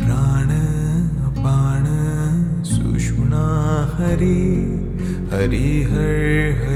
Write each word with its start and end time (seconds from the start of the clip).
प्राण 0.03 0.49
बाण 1.43 1.85
सुषुणा 2.65 3.47
हरि 3.99 4.45
हरि 5.33 5.83
हर 5.83 6.63
हरि 6.63 6.74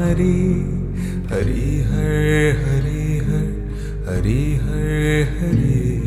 हरि 0.00 0.36
हरि 1.30 1.70
हर 1.88 2.60
हरि 2.66 3.18
हर 3.26 3.48
हरि 4.06 4.42
हर 4.62 5.26
हरि 5.40 5.99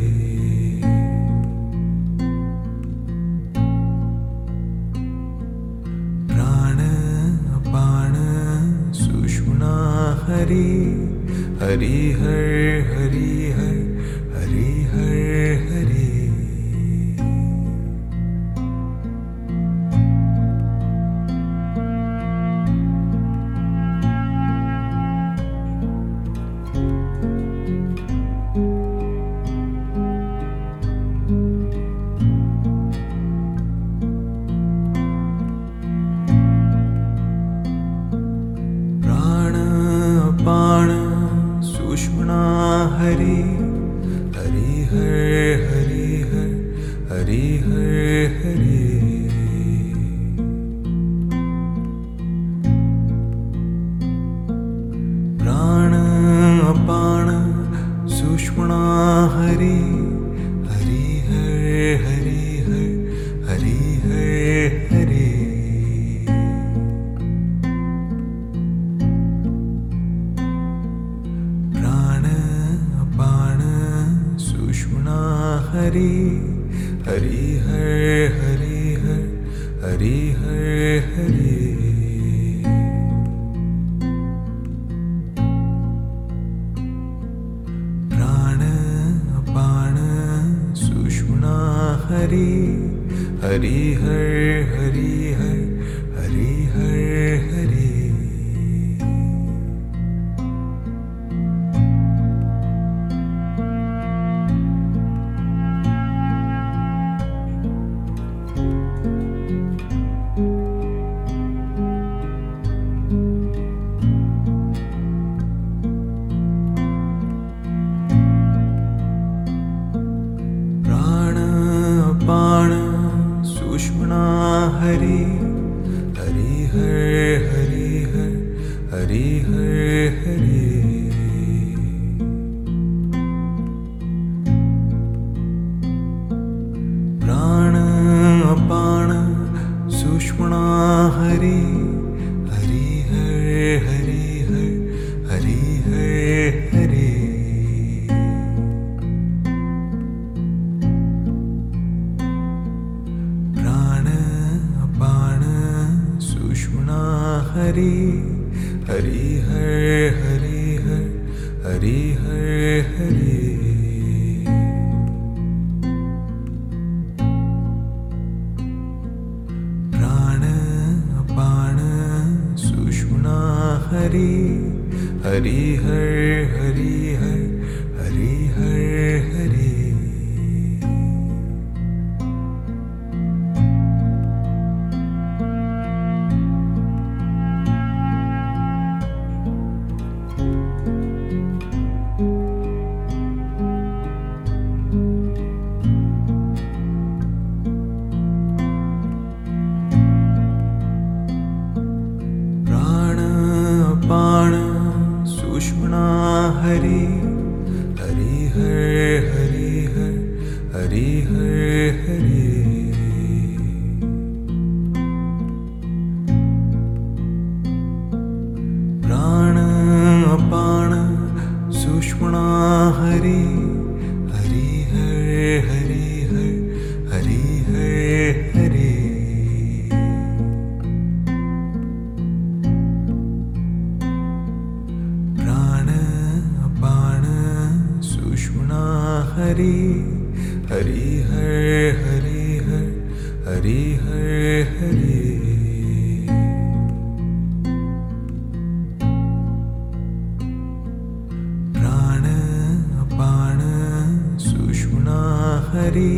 हरि 255.74 256.14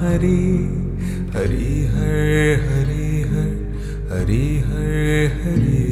हरे 0.00 0.36
हरि 1.32 1.72
हर 1.94 2.28
हरि 2.68 3.08
हर 3.32 3.50
हरि 4.12 4.44
हर 4.68 5.34
हरे 5.42 5.89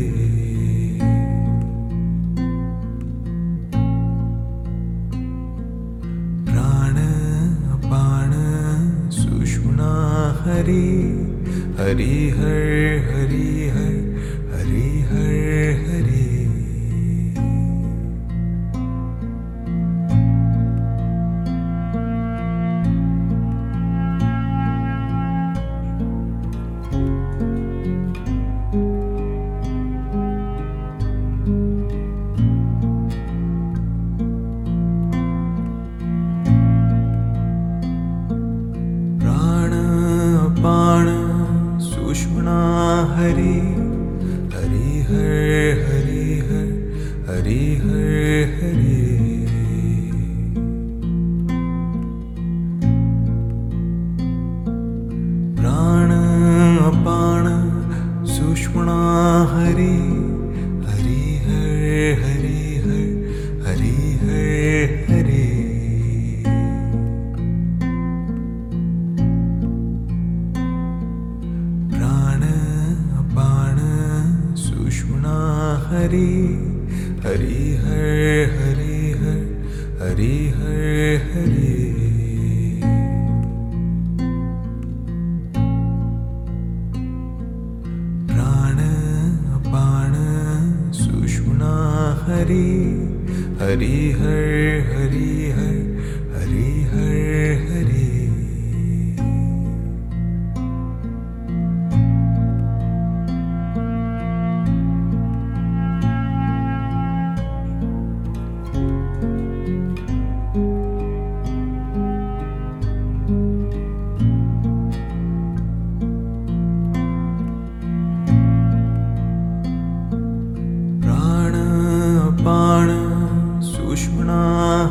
ष्मणा 123.96 124.40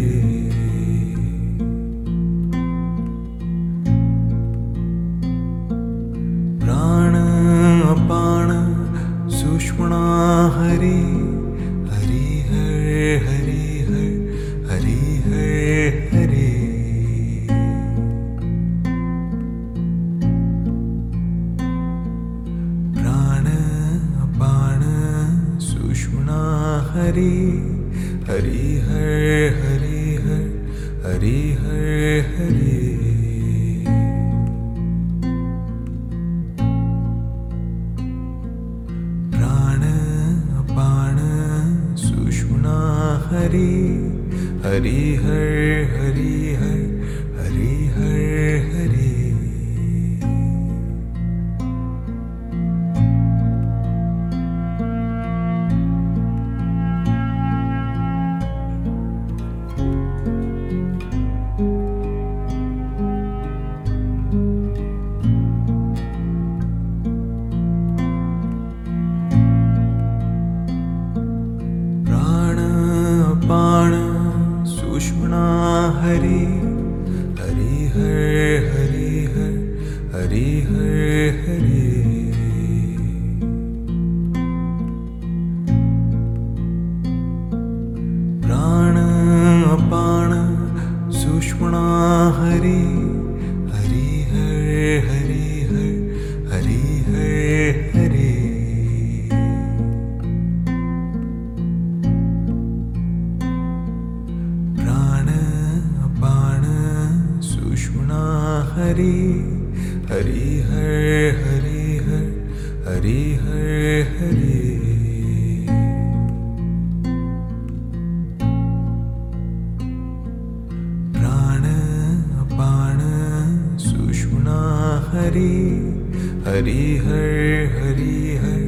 हरी 126.44 126.96
हर 126.96 127.34
हरी 127.76 128.36
हर 128.42 128.62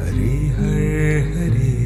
हरी 0.00 0.36
हर 0.58 1.26
हरी 1.34 1.79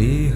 हरि 0.00 0.29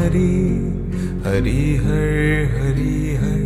हरि 0.00 0.28
हरि 1.24 1.62
हर 1.84 2.14
हरि 2.52 3.16
हर 3.22 3.40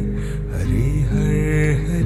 हरि 0.51 0.91
हर 1.13 1.81
हरि 1.87 2.04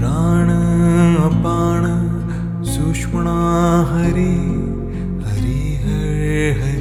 प्राण 0.00 0.50
अपाण 1.22 1.82
सुष्मणा 2.64 3.34
हरि 3.88 4.32
हरि 5.26 5.58
हर 5.82 6.60
हरि। 6.60 6.79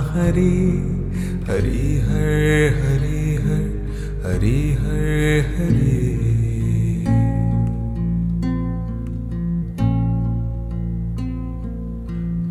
हरि 0.00 0.56
हरि 1.48 2.00
हर 2.06 2.40
हरि 2.80 3.20
हर 3.44 3.66
हरि 4.24 4.60
हर 4.80 5.44
हरि। 5.56 5.98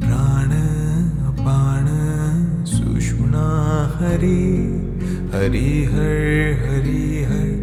प्राणप्राण 0.05 1.87
सुषुणा 2.65 3.47
हरि 3.95 4.41
हरि 5.33 5.71
हर 5.85 6.17
हरि 6.65 7.23
हर। 7.23 7.58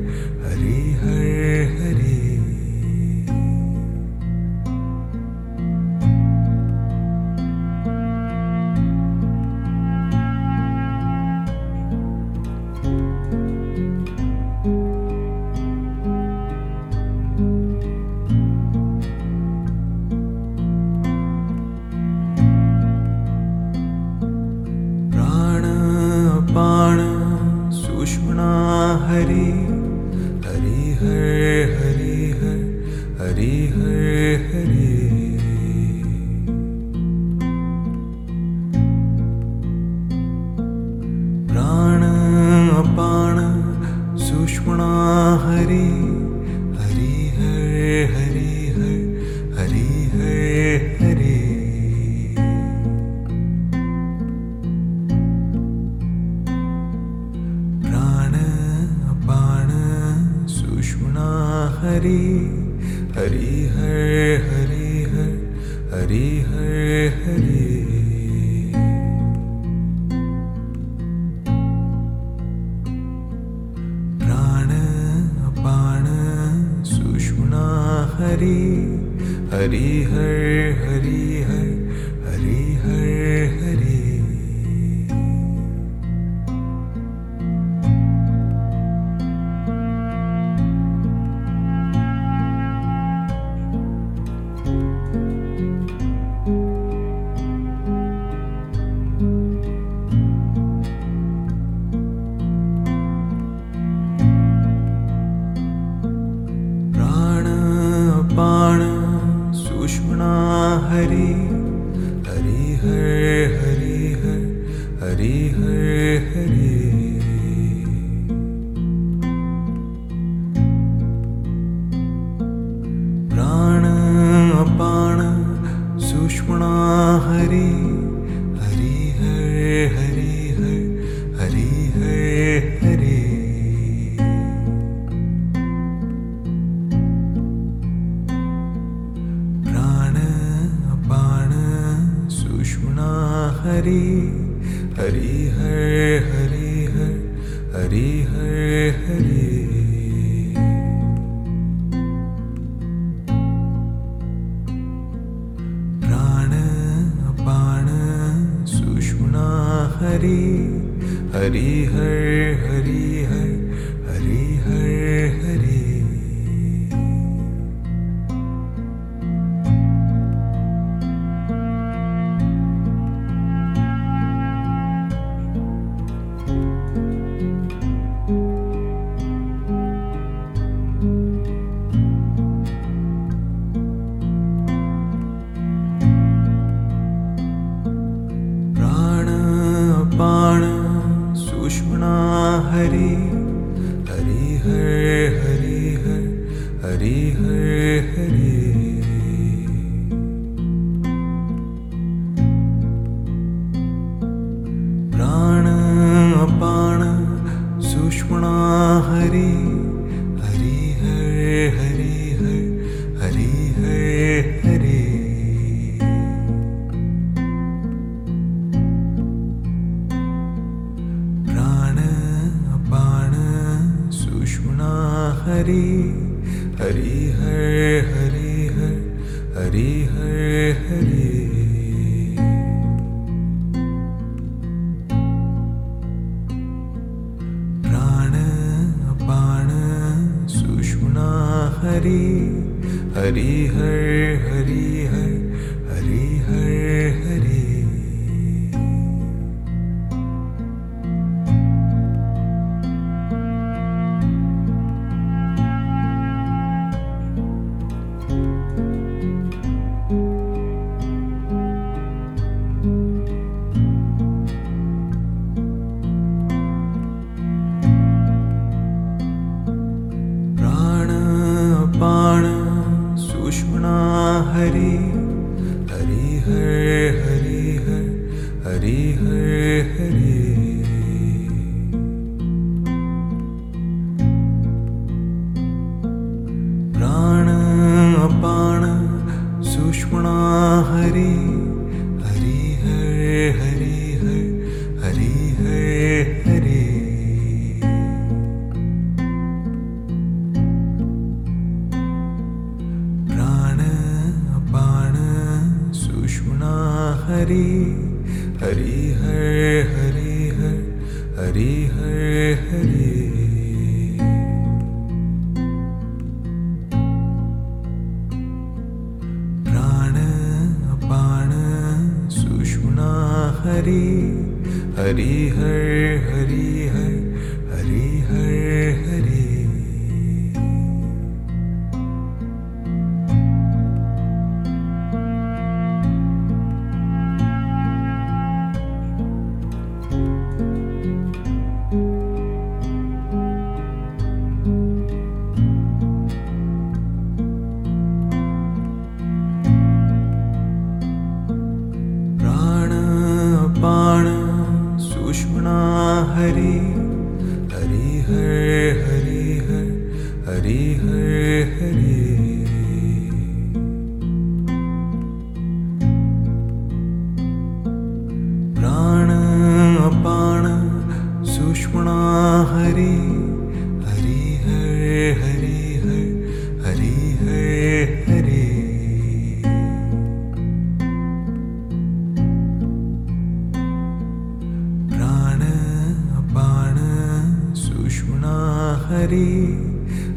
हरि 389.26 389.46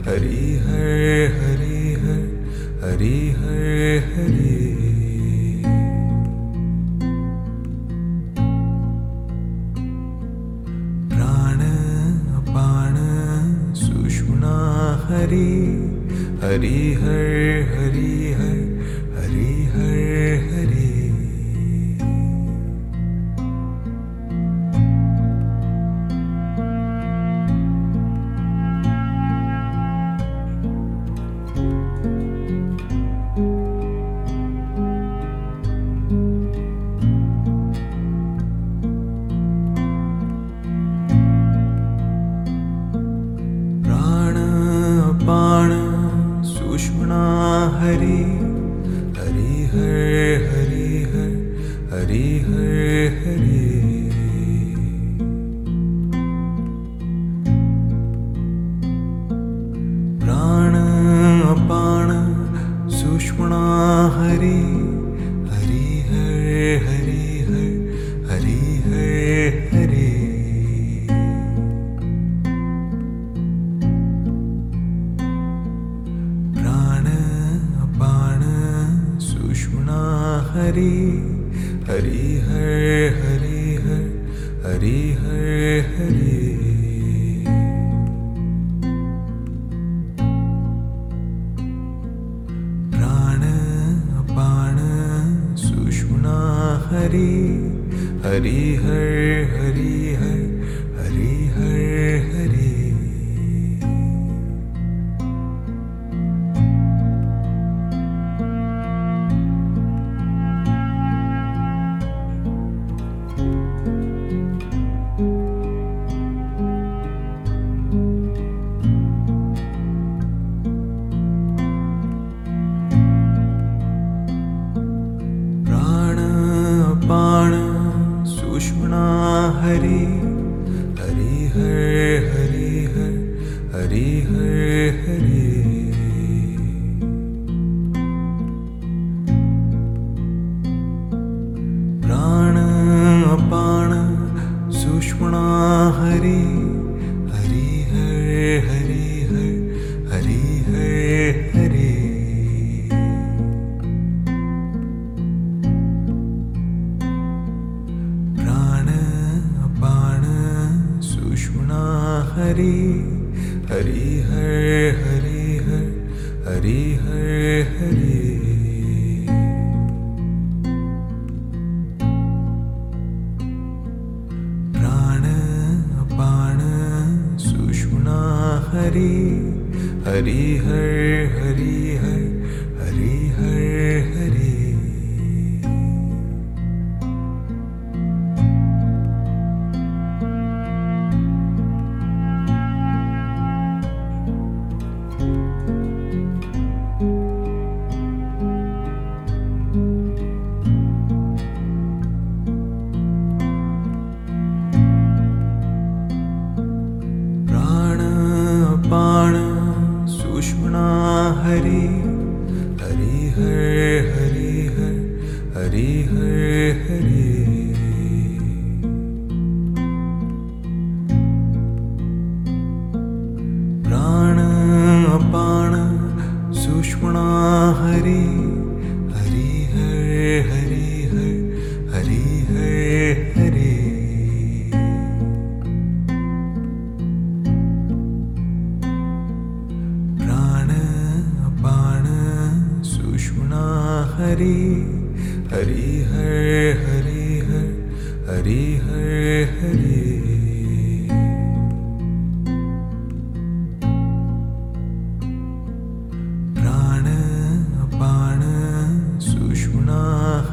हरि 0.06 0.46
हर 0.66 1.19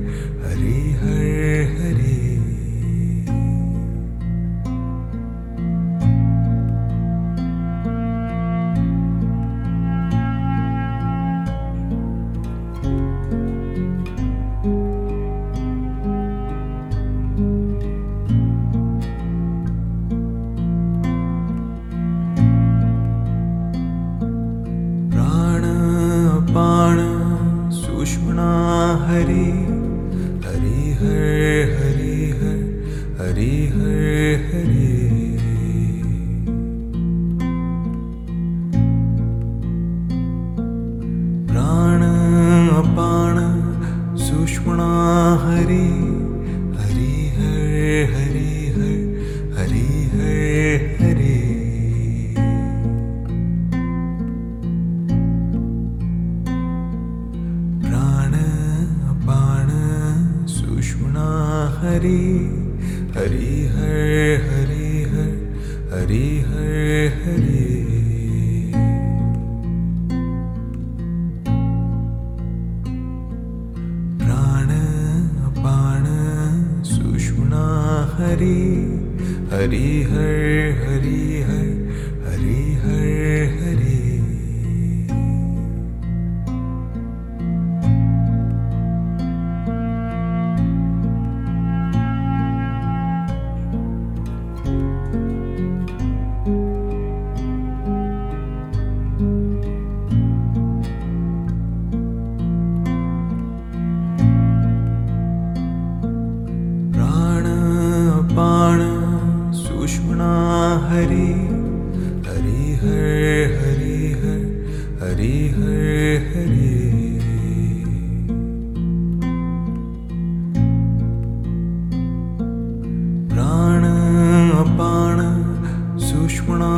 सुष्मणा 126.42 126.70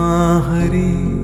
हरि 0.44 0.44
हरि 0.46 1.23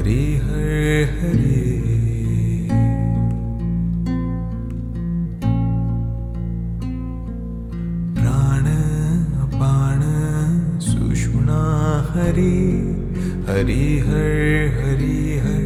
हरि 0.00 0.40
हरि 0.44 1.04
हरे। 1.04 1.80
प्राण 8.14 8.64
प्राण 9.50 10.00
सुष्णा 10.80 11.62
हरि। 12.10 12.56
हरि 13.48 13.98
हरे 13.98 14.68
हरि 14.68 15.38
हरि। 15.38 15.59